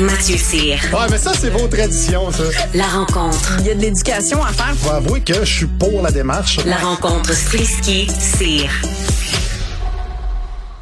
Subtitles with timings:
[0.00, 0.78] Mathieu Cyr.
[0.92, 2.44] Ouais, mais ça, c'est vos traditions, ça.
[2.72, 3.56] La rencontre.
[3.58, 4.72] Il y a de l'éducation à faire.
[4.76, 6.64] Faut avouer que je suis pour la démarche.
[6.64, 8.70] La rencontre Strisky-Cyr.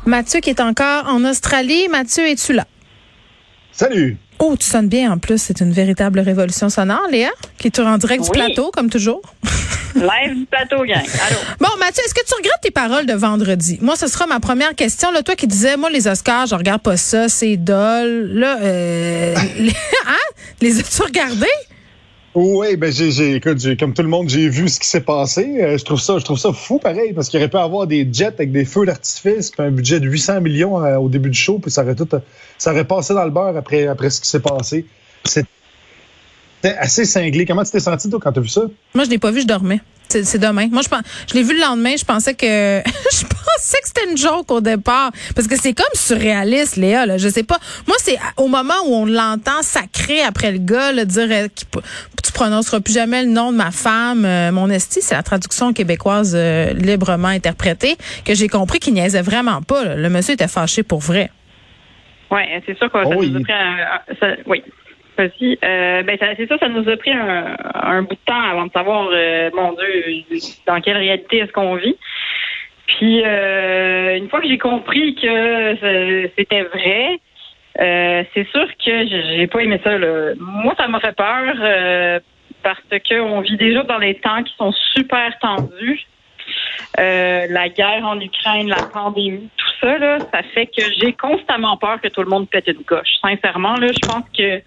[0.04, 1.88] Mathieu qui est encore en Australie.
[1.88, 2.66] Mathieu, es-tu là?
[3.72, 4.18] Salut.
[4.38, 5.40] Oh, tu sonnes bien en plus.
[5.40, 9.22] C'est une véritable révolution sonore, Léa, qui est en direct du plateau, comme toujours.
[9.96, 10.98] Live du plateau, gang.
[11.26, 11.38] Allô?
[11.60, 13.78] Bon, Mathieu, est-ce que tu regrettes tes paroles de vendredi?
[13.80, 15.10] Moi, ce sera ma première question.
[15.10, 18.30] Là, toi qui disais, moi, les Oscars, je regarde pas ça, c'est dole.
[18.34, 19.70] Là, euh, les-
[20.06, 20.34] hein?
[20.60, 21.46] Les as-tu regardés?
[22.38, 25.00] Oui, ben j'ai, j'ai, écoute, j'ai- comme tout le monde, j'ai vu ce qui s'est
[25.00, 25.56] passé.
[25.62, 28.06] Euh, je trouve ça, je trouve ça fou, pareil, parce qu'il aurait pu avoir des
[28.12, 31.38] jets avec des feux d'artifice, puis un budget de 800 millions euh, au début du
[31.38, 32.06] show, puis ça aurait tout,
[32.58, 34.84] ça aurait passé dans le beurre après, après ce qui s'est passé.
[36.66, 37.44] C'était assez cinglé.
[37.46, 38.62] Comment tu t'es senti toi quand t'as vu ça?
[38.94, 39.80] Moi, je l'ai pas vu, je dormais.
[40.08, 40.68] C'est c'est demain.
[40.70, 41.94] Moi, je pense, je l'ai vu le lendemain.
[41.98, 42.46] Je pensais que,
[43.12, 47.06] je pensais que c'était une joke au départ, parce que c'est comme surréaliste, Léa.
[47.06, 47.18] Là.
[47.18, 47.58] Je sais pas.
[47.86, 52.32] Moi, c'est au moment où on l'entend sacré après le gars, là, dire euh, tu
[52.32, 55.00] prononceras plus jamais le nom de ma femme, euh, mon esti.
[55.02, 59.84] C'est la traduction québécoise euh, librement interprétée que j'ai compris qu'il niaisait vraiment pas.
[59.84, 59.96] là.
[59.96, 61.30] Le monsieur était fâché pour vrai.
[62.30, 63.76] Oui, c'est sûr que ça Oh, nous il- a pris un.
[63.76, 64.62] un- ça- oui.
[65.18, 69.08] Euh, ben, c'est ça, ça nous a pris un, bout de temps avant de savoir,
[69.12, 70.24] euh, mon Dieu,
[70.66, 71.96] dans quelle réalité est-ce qu'on vit.
[72.86, 77.18] Puis, euh, une fois que j'ai compris que c'était vrai,
[77.80, 79.98] euh, c'est sûr que j'ai pas aimé ça.
[80.38, 82.20] Moi, ça m'a fait peur
[82.62, 86.06] parce que on vit déjà dans des temps qui sont super tendus.
[86.96, 92.08] La guerre en Ukraine, la pandémie, tout ça, ça fait que j'ai constamment peur que
[92.08, 93.08] tout le monde pète une coche.
[93.20, 94.62] Sincèrement, là, je pense que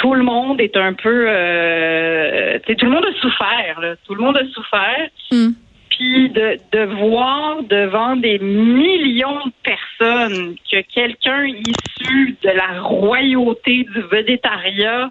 [0.00, 3.94] tout le monde est un peu, euh, tout le monde a souffert, là.
[4.06, 5.08] Tout le monde a souffert.
[5.30, 5.50] Hmm.
[5.90, 13.84] Puis de, de voir devant des millions de personnes que quelqu'un issu de la royauté
[13.84, 15.10] du végétariat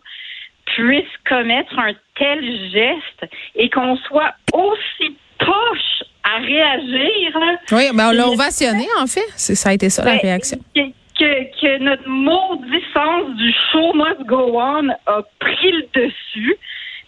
[0.65, 7.37] puisse commettre un tel geste et qu'on soit aussi poche à réagir.
[7.71, 9.29] Oui, ben on l'a ovationné en fait.
[9.35, 10.57] Ça a été ça la ben, réaction.
[10.73, 12.68] Que notre maudit
[12.99, 16.55] sens du show must go on a pris le dessus,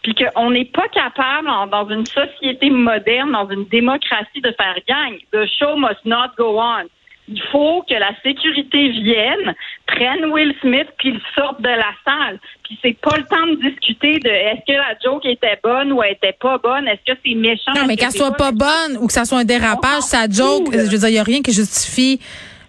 [0.03, 4.75] puis qu'on n'est pas capable, en- dans une société moderne, dans une démocratie, de faire
[4.87, 5.13] gang.
[5.31, 6.85] The show must not go on.
[7.27, 9.53] Il faut que la sécurité vienne,
[9.87, 12.39] prenne Will Smith, puis le sorte de la salle.
[12.63, 16.01] Puis c'est pas le temps de discuter de est-ce que la joke était bonne ou
[16.03, 17.71] elle était pas bonne, est-ce que c'est méchant.
[17.75, 20.77] Non, mais qu'elle soit pas bonne ou que ça soit un dérapage, ça joke, je
[20.91, 22.19] veux dire, il n'y a rien qui justifie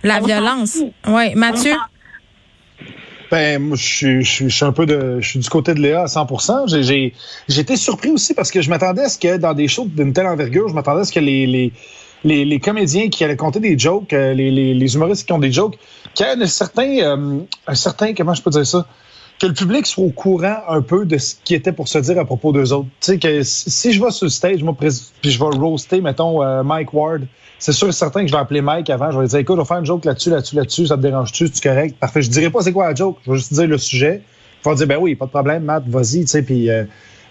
[0.05, 0.79] la On violence.
[1.09, 1.73] Oui, Mathieu?
[3.33, 6.03] Ben, moi, je suis, je suis, un peu de, je suis du côté de Léa
[6.03, 6.27] à 100
[6.67, 7.15] J'ai,
[7.49, 10.27] été surpris aussi parce que je m'attendais à ce que dans des shows d'une telle
[10.27, 14.13] envergure, je m'attendais à ce que les, les, les, comédiens qui allaient compter des jokes,
[14.13, 15.79] euh, les, les, les humoristes qui ont des jokes,
[16.13, 18.87] qu'il y un certain, euh, un certain, comment je peux dire ça?
[19.43, 22.17] Que le public soit au courant un peu de ce qui était pour se dire
[22.17, 22.87] à propos d'eux autres.
[23.01, 24.89] Tu sais, que si je vais sur le stage, moi, puis
[25.25, 27.23] je vais roaster, mettons, euh, Mike Ward,
[27.59, 29.11] c'est sûr et certain que je vais appeler Mike avant.
[29.11, 30.87] Je vais lui dire, écoute, on va faire une joke là-dessus, là-dessus, là-dessus.
[30.87, 31.49] Ça te dérange-tu?
[31.53, 31.97] C'est correct?
[31.99, 32.23] Parfait.
[32.23, 33.19] Je dirai pas c'est quoi la joke.
[33.27, 34.23] Je vais juste dire le sujet.
[34.65, 36.85] Il va dire, ben oui, pas de problème, Matt, vas-y, tu sais, puis euh,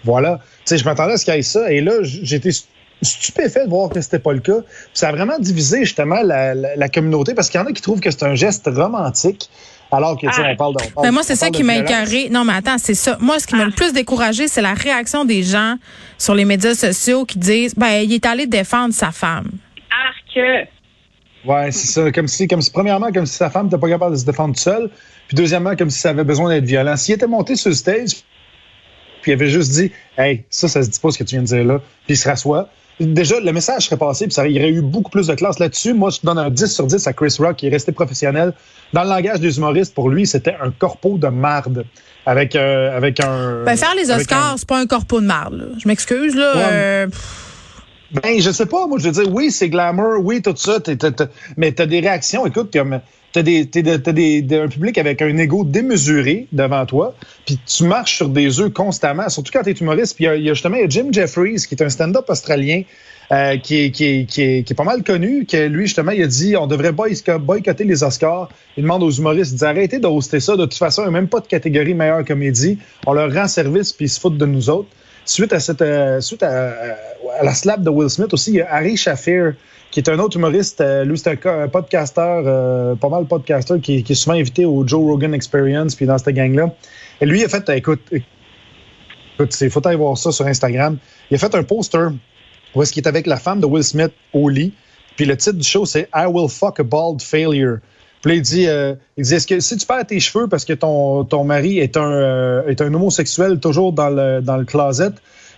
[0.04, 0.36] voilà.
[0.36, 1.72] Tu sais, je m'attendais à ce qu'il y ait ça.
[1.72, 2.50] Et là, été
[3.00, 4.60] stupéfait de voir que c'était pas le cas.
[4.92, 8.10] Ça a vraiment divisé, justement, la communauté parce qu'il y en a qui trouvent que
[8.10, 9.48] c'est un geste romantique.
[9.92, 10.50] Alors que, tu sais, Ah.
[10.52, 11.02] on parle de.
[11.02, 12.28] Ben moi, c'est ça qui m'a écœuré.
[12.30, 13.18] Non, mais attends, c'est ça.
[13.20, 15.76] Moi, ce qui m'a le plus découragé, c'est la réaction des gens
[16.18, 19.50] sur les médias sociaux qui disent, ben, il est allé défendre sa femme.
[19.90, 20.46] Arc.
[21.44, 22.10] Ouais, c'est ça.
[22.12, 24.56] Comme si, comme si, premièrement, comme si sa femme n'était pas capable de se défendre
[24.56, 24.88] seule.
[25.28, 26.96] Puis deuxièmement, comme si ça avait besoin d'être violent.
[26.96, 28.22] S'il était monté sur le stage,
[29.22, 31.42] puis il avait juste dit, hey, ça, ça se dit pas ce que tu viens
[31.42, 32.68] de dire là, puis il se rassoit.
[33.00, 35.58] Déjà, le message serait passé, puis ça, il y aurait eu beaucoup plus de classe
[35.58, 35.92] là-dessus.
[35.92, 38.52] Moi, je donne un 10 sur 10 à Chris Rock, qui est resté professionnel.
[38.92, 41.84] Dans le langage des humoristes, pour lui, c'était un corpo de marde.
[42.24, 43.64] Avec, euh, avec un.
[43.64, 45.64] Ben, faire les Oscars, c'est pas un corpo de marde, là.
[45.82, 46.54] Je m'excuse, là.
[46.54, 46.62] Ouais.
[46.70, 47.06] euh,
[48.12, 48.86] Ben, je sais pas.
[48.86, 50.80] Moi, je veux dire, oui, c'est glamour, oui, tout ça.
[50.80, 52.44] t'es- t'es- t'es- mais t'as des réactions.
[52.46, 53.00] Écoute, comme
[53.32, 53.80] t'as des, t'as
[54.12, 57.14] des, un public avec un ego démesuré devant toi,
[57.46, 59.28] puis tu marches sur des œufs constamment.
[59.30, 60.16] Surtout quand t'es humoriste.
[60.16, 62.82] Puis il y y, a justement y a Jim Jeffries, qui est un stand-up australien.
[63.30, 66.22] euh, qui, est, qui, qui, est, qui est pas mal connu, que lui, justement, il
[66.22, 68.50] a dit on devrait boyc- boycotter les Oscars.
[68.76, 70.54] Il demande aux humoristes, il dit arrêtez de hoster ça.
[70.56, 72.78] De toute façon, il n'y a même pas de catégorie meilleure comédie.
[73.06, 74.88] On leur rend service, puis ils se foutent de nous autres.
[75.24, 76.72] Suite à cette euh, suite à,
[77.38, 79.54] à la slap de Will Smith aussi, il y a Harry Shafir,
[79.90, 80.80] qui est un autre humoriste.
[80.80, 84.64] euh, lui, c'est un, un podcasteur, euh, pas mal podcasteur, qui, qui est souvent invité
[84.64, 86.74] au Joe Rogan Experience, puis dans cette gang-là.
[87.20, 90.98] Et lui, il a fait, euh, écoute, écoute, il faut aller voir ça sur Instagram.
[91.30, 92.10] Il a fait un poster
[92.74, 94.72] où est-ce qu'il est avec la femme de Will Smith au lit.
[95.16, 97.78] Puis le titre du show, c'est I will fuck a bald failure.
[98.22, 100.72] Puis il dit, euh, il dit est-ce que si tu perds tes cheveux parce que
[100.72, 105.10] ton, ton mari est un, euh, est un homosexuel toujours dans le, dans le closet,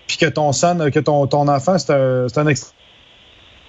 [0.06, 2.46] puis que ton son, que ton, ton enfant, c'est un, c'est un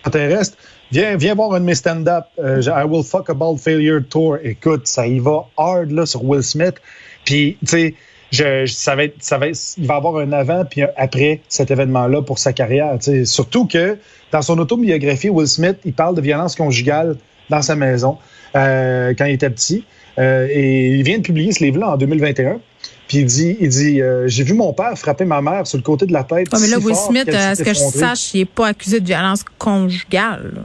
[0.04, 0.58] extraterrestre,
[0.92, 2.26] viens, viens voir un de mes stand-up.
[2.40, 4.38] euh, I will fuck a bald failure tour.
[4.44, 6.76] Écoute, ça y va hard là, sur Will Smith.
[7.26, 7.96] Puis, tu sais,
[8.32, 10.90] je, je- ça va être, ça va être- il va avoir un avant puis un
[10.98, 12.94] après cet événement-là pour sa carrière.
[13.00, 13.26] tu sais.
[13.26, 13.98] Surtout que
[14.32, 17.18] dans son autobiographie, Will Smith, il parle de violence conjugale
[17.50, 18.18] dans sa maison
[18.56, 19.84] euh, quand il était petit.
[20.18, 22.60] Euh, et il vient de publier ce livre-là en 2021.
[23.08, 25.84] Puis il dit, il dit euh, j'ai vu mon père frapper ma mère sur le
[25.84, 26.52] côté de la tête.
[26.52, 28.68] ouais, mais là, si Will fort Smith, à ce que je sache, il est pas
[28.68, 30.52] accusé de violence conjugale.
[30.56, 30.62] là.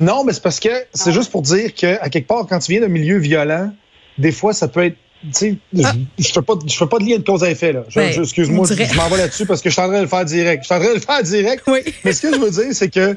[0.00, 2.72] Non, mais c'est parce que c'est juste pour dire que à quelque part, quand tu
[2.72, 3.72] viens d'un milieu violent,
[4.18, 4.96] des fois, ça peut être.
[5.24, 5.92] Tu sais, je- Ah.
[6.18, 7.84] je fais pas, je fais pas de lien de cause à effet là.
[7.94, 10.62] Excuse-moi, je m'en vais là-dessus parce que je suis en train de le faire direct.
[10.62, 11.62] Je suis en train de le faire direct.
[11.68, 11.80] Oui.
[12.04, 13.16] Mais ce que je veux dire, c'est que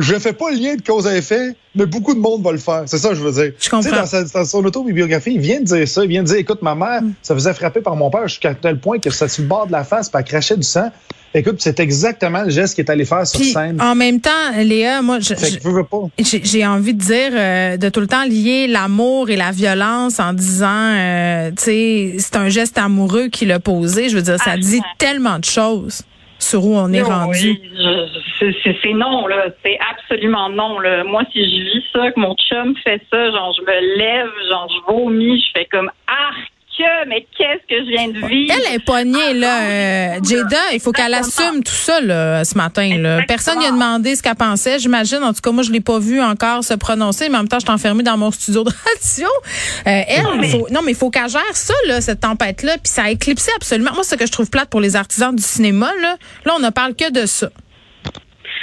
[0.00, 2.58] je fais pas le lien de cause à effet, mais beaucoup de monde va le
[2.58, 2.82] faire.
[2.86, 3.52] C'est ça que je veux dire.
[3.60, 3.88] Je comprends.
[3.88, 6.02] Tu sais, dans, sa- dans son autobiographie, il vient de dire ça.
[6.04, 7.12] Il vient de dire, écoute, ma mère, Mm.
[7.22, 9.72] ça faisait frapper par mon père jusqu'à tel point que ça sur le bord de
[9.72, 10.90] la face, puis elle crachait du sang.
[11.32, 13.80] Écoute, c'est exactement le geste qu'il est allé faire sur Puis, scène.
[13.80, 15.98] en même temps, Léa, moi, je- veux, pas.
[16.18, 20.18] J'ai j'ai envie de dire euh, de tout le temps lier l'amour et la violence
[20.18, 24.08] en disant, euh, tu sais, c'est un geste amoureux qu'il a posé.
[24.08, 26.02] Je veux dire, ça dit tellement de choses
[26.40, 27.60] sur où on est Oui, rendu.
[28.82, 29.44] c'est non, là.
[29.64, 31.04] C'est absolument non, là.
[31.04, 34.68] Moi, si je vis ça, que mon chum fait ça, genre, je me lève, genre,
[34.68, 36.52] je vomis, je fais comme arc,
[37.08, 38.54] mais qu'est-ce que je viens de vivre?
[38.68, 39.62] Elle est poignée, là.
[39.62, 43.20] euh, Jada, il faut qu'elle assume tout ça, là, ce matin, là.
[43.26, 45.22] Personne lui a demandé ce qu'elle pensait, j'imagine.
[45.22, 47.58] En tout cas, moi, je l'ai pas vu encore se prononcer, mais en même temps,
[47.58, 49.28] je suis enfermée dans mon studio de radio.
[49.86, 52.72] Euh, elle, Non, mais- faut, non, mais il faut qu'elle gère ça, là, cette tempête-là.
[52.74, 53.92] Puis ça a éclipsé absolument.
[53.94, 56.16] Moi, c'est ce que je trouve plate pour les artisans du cinéma, là.
[56.44, 57.50] Là, on ne parle que de ça.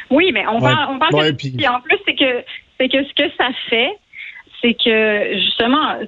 [0.09, 0.71] Oui, mais on Ouais.
[0.73, 2.43] parle, on parle Ouais, puis- puis en plus, c'est que,
[2.79, 3.89] c'est que ce que ça fait,
[4.61, 5.99] c'est que, justement,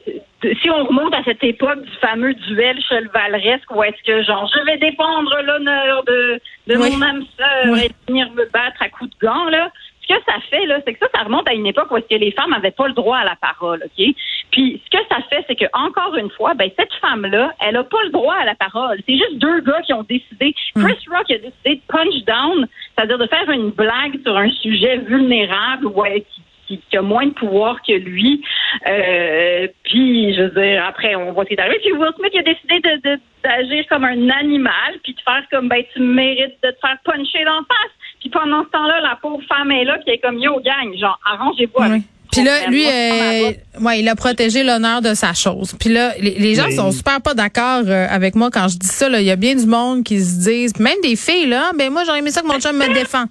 [0.62, 4.66] si on remonte à cette époque du fameux duel chevaleresque où est-ce que, genre, je
[4.66, 6.90] vais défendre l'honneur de, de Oui.
[6.92, 7.86] mon âme sœur Oui.
[7.86, 9.70] et venir me battre à coups de gants, là,
[10.02, 12.08] ce que ça fait, là, c'est que ça, ça remonte à une époque où est-ce
[12.08, 14.06] que les femmes n'avaient pas le droit à la parole, OK?
[14.52, 17.84] Puis, ce que ça fait, c'est que, encore une fois, ben, cette femme-là, elle a
[17.84, 18.98] pas le droit à la parole.
[19.08, 20.56] C'est juste deux gars qui ont décidé.
[20.76, 24.98] Chris Rock a décidé de punch down, c'est-à-dire de faire une blague sur un sujet
[24.98, 28.42] vulnérable, ouais, qui, qui, qui a moins de pouvoir que lui.
[28.88, 31.78] Euh, puis, je veux dire, après, on voit ce qui est arrivé.
[31.82, 35.44] Puis Will Smith il a décidé de, de- d'agir comme un animal, puis de faire
[35.52, 37.92] comme, ben, tu mérites de te faire puncher dans la face.
[38.20, 40.96] Puis pendant ce temps-là, la pauvre femme est là, puis elle est comme, yo, gang,
[40.98, 42.04] genre, arrangez-vous avec Oui.
[42.32, 45.76] Puis là, lui, euh, ouais, il a protégé l'honneur de sa chose.
[45.80, 48.78] Puis là, les, les gens Mais- sont super pas d'accord euh, avec moi quand je
[48.78, 49.10] dis ça.
[49.10, 49.20] là.
[49.20, 52.04] Il y a bien du monde qui se disent, même des filles, là, ben moi,
[52.06, 53.26] j'aurais aimé ça que mon chum me défend.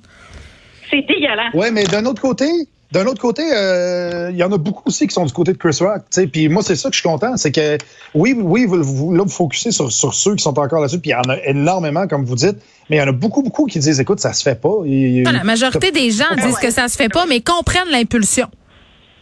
[0.91, 1.55] C'est dégueulasse.
[1.55, 2.47] Ouais, mais d'un autre côté,
[2.91, 5.59] d'un autre côté, euh, il y en a beaucoup aussi qui sont du côté de
[5.59, 6.03] Chris Rock.
[6.11, 6.27] tu sais.
[6.27, 7.77] Puis moi, c'est ça que je suis content, c'est que
[8.15, 10.99] oui, oui, vous, vous, là, vous focussez sur, sur ceux qui sont encore là-dessus.
[11.01, 12.57] Puis il y en a énormément, comme vous dites,
[12.89, 14.73] mais il y en a beaucoup, beaucoup qui disent, écoute, ça se fait pas.
[14.87, 18.49] Et- Ah, la majorité des gens disent que ça se fait pas, mais comprennent l'impulsion.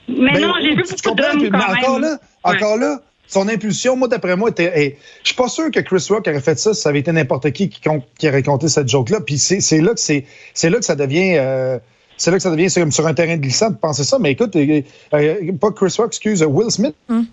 [0.08, 1.60] Mais Ben, non, j'ai vu beaucoup d'hommes quand mais même.
[1.78, 2.54] encore là, Ouais.
[2.56, 4.70] encore là, son impulsion, moi, d'après moi, était.
[4.78, 4.94] hey,
[5.24, 7.50] je suis pas sûr que Chris Rock aurait fait ça si ça avait été n'importe
[7.50, 7.80] qui qui,
[8.16, 9.18] qui aurait compté cette joke-là.
[9.26, 11.34] Puis c'est c'est là que c'est c'est là que ça devient.
[11.36, 11.78] euh,
[12.16, 14.18] c'est là que ça devient c'est comme sur un terrain de glissant de penser ça.
[14.18, 14.82] Mais écoute, euh,
[15.14, 16.94] euh, pas Chris Rock, excuse, Will Smith.
[17.08, 17.26] Hum.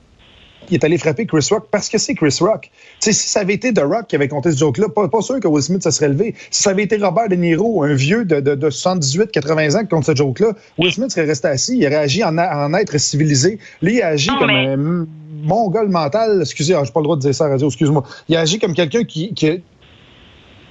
[0.70, 2.72] Il est allé frapper Chris Rock parce que c'est Chris Rock.
[3.02, 5.22] Tu sais, si ça avait été The Rock qui avait compté ce joke-là, pas, pas
[5.22, 6.36] sûr que Will Smith se serait levé.
[6.52, 9.88] Si ça avait été Robert De Niro, un vieux de, de, de 78-80 ans qui
[9.90, 13.60] compte ce joke-là, Will Smith serait resté assis, il aurait agi en, être civilisé.
[13.82, 15.06] Lui, il a agi Non, comme mais- un
[15.44, 16.40] mongol mental.
[16.42, 18.04] Excusez, ah, j'ai pas le droit de dire ça à radio, excuse-moi.
[18.30, 19.62] Il a agi comme quelqu'un qui, qui,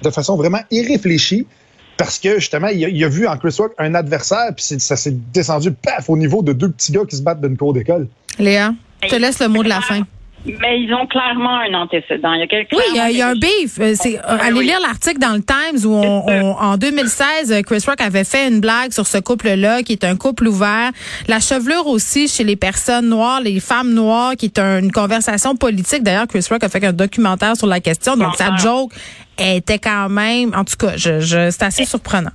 [0.03, 1.47] de façon vraiment irréfléchie,
[1.97, 4.81] parce que justement, il a, il a vu en Chris Rock un adversaire, puis c'est-
[4.81, 7.73] ça s'est descendu paf au niveau de deux petits gars qui se battent d'une cour
[7.73, 8.09] d'école.
[8.39, 8.73] Léa,
[9.03, 10.03] je te laisse le mot de la fin.
[10.45, 12.33] Mais ils ont clairement un antécédent.
[12.33, 13.79] Il y a quelque Oui, il y a, il y a un beef.
[13.79, 14.67] Euh, C'est, euh, allez oui.
[14.67, 18.49] lire l'article dans le Times où on, on- en 2016, euh, Chris Rock avait fait
[18.49, 20.91] une blague sur ce couple-là, qui est un couple ouvert.
[21.29, 25.55] La chevelure aussi chez les personnes noires, les femmes noires, qui est un- une conversation
[25.55, 26.03] politique.
[26.03, 28.17] D'ailleurs, Chris Rock a fait un documentaire sur la question.
[28.17, 28.93] Donc, sa joke
[29.39, 32.31] était quand même, en tout cas, je, je, c'est assez surprenant.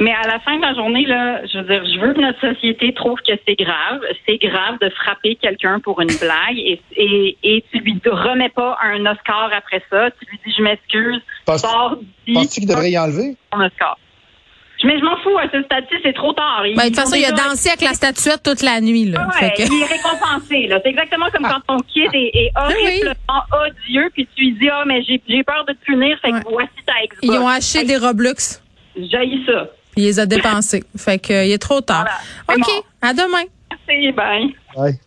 [0.00, 2.40] Mais à la fin de la journée, là, je veux dire, je veux que notre
[2.40, 4.00] société trouve que c'est grave.
[4.28, 8.78] C'est grave de frapper quelqu'un pour une blague et, et, et tu lui remets pas
[8.82, 10.10] un Oscar après ça.
[10.12, 13.36] Tu lui dis, je m'excuse, Penses-tu qu'il devrait y enlever?
[13.50, 13.98] ton Oscar.
[14.84, 16.62] Mais je m'en fous, à ce stade-ci, c'est trop tard.
[16.62, 19.06] Ben, de toute façon, il a dansé avec la statuette toute la nuit.
[19.06, 19.22] Là.
[19.24, 20.68] Ah ouais, Fait que- il est récompensé.
[20.68, 20.78] là.
[20.84, 24.84] C'est exactement comme quand ton kid est, est horriblement odieux, puis tu lui dis, ah,
[24.86, 26.40] mais j'ai j'ai peur de te punir, fait Ouais.
[26.40, 27.18] que voici ta Xbox.
[27.22, 28.62] Ils ont acheté des Roblox.
[28.96, 29.66] J'ai ça.
[29.98, 30.84] Il les a dépensés.
[30.96, 32.06] fait que, euh, il est trop tard.
[32.46, 32.60] Voilà.
[32.60, 32.68] OK.
[32.68, 33.08] Bon.
[33.08, 33.42] À demain.
[33.88, 34.54] Merci, bye.
[34.76, 35.00] Ouais.